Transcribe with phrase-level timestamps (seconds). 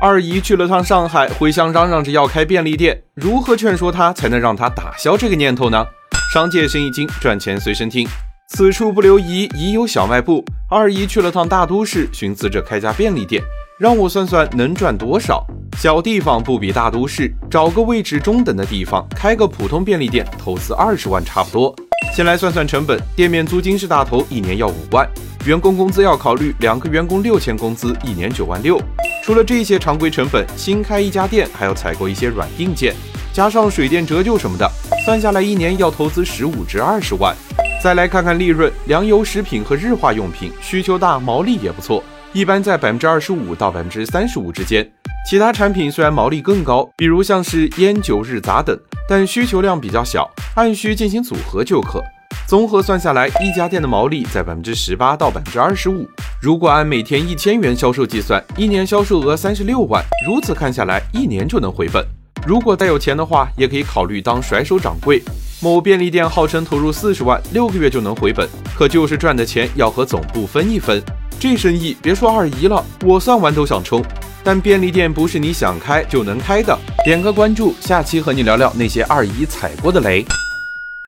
[0.00, 5.84] 二姨去了趟上海，回乡嚷嚷着要开便利店，如何劝说她才能让她打消这个念头呢？
[6.32, 8.06] 商界生意经，赚钱随身听。
[8.50, 10.44] 此处不留姨，姨有小卖部。
[10.70, 13.42] 二姨去了趟大都市，寻思着开家便利店，
[13.76, 15.44] 让我算算能赚多少。
[15.76, 21.74] 小地方不比大都市，找个位置中等的地方开个普通便利店，投资二十万差不多。
[22.14, 25.04] 先来算算成本，店面租金是大头，一年要五万；
[25.44, 28.80] 员工工资要考虑，两个员工六千工资，一年九万六。
[29.28, 32.94] 除了这些常规成本，新开一家店还要采购一些软硬件，
[33.30, 34.66] 加上水电折旧什么的，
[35.04, 37.36] 算下来一年要投资十五至二十万。
[37.78, 42.02] 再来看看利润，粮油食品和日化用品需求大，毛利也不错，
[42.32, 44.90] 一般在百分之二十五到百分之三十五之间。
[45.28, 48.74] 其他产品虽然毛利更高，比如像是烟酒日杂等，
[49.06, 52.02] 但需求量比较小，按需进行组合就可。
[52.46, 56.08] 综合算下来，一家店的毛利在百分之十八到百分之二十五。
[56.40, 62.06] 如果按每天一千元销售计算，一年销售额三十六万，如此看下来，一年就能回本。
[62.46, 65.20] 如果再有钱的话，也可以考虑当甩手掌柜。
[65.60, 71.02] 某便利店号称投入四十万，六个月就能回本，可就是赚的钱要和总部分一分。
[71.40, 74.00] 这生意别说二姨了，我算完都想冲。
[74.44, 76.78] 但便利店不是你想开就能开的。
[77.04, 80.24] 点个关注，下期和你聊聊那些二姨踩过的雷。